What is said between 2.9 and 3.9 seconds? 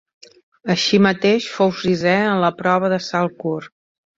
de salt curt.